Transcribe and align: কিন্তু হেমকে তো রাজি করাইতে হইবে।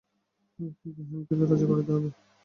কিন্তু 0.79 1.01
হেমকে 1.01 1.33
তো 1.39 1.43
রাজি 1.43 1.65
করাইতে 1.69 1.91
হইবে। 1.93 2.09